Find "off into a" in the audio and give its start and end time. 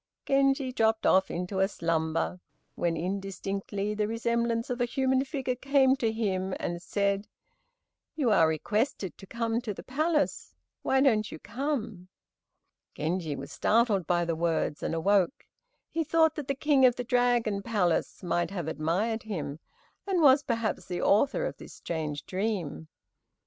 1.05-1.67